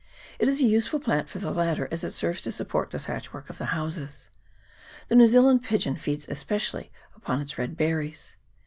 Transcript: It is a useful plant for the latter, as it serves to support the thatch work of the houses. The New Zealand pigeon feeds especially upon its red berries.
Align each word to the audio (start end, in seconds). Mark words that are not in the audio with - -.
It 0.39 0.47
is 0.47 0.59
a 0.59 0.65
useful 0.65 0.99
plant 0.99 1.29
for 1.29 1.37
the 1.37 1.51
latter, 1.51 1.87
as 1.91 2.03
it 2.03 2.09
serves 2.09 2.41
to 2.41 2.51
support 2.51 2.89
the 2.89 2.97
thatch 2.97 3.31
work 3.33 3.51
of 3.51 3.59
the 3.59 3.65
houses. 3.67 4.31
The 5.09 5.15
New 5.15 5.27
Zealand 5.27 5.61
pigeon 5.61 5.95
feeds 5.95 6.27
especially 6.27 6.91
upon 7.15 7.39
its 7.39 7.59
red 7.59 7.77
berries. 7.77 8.35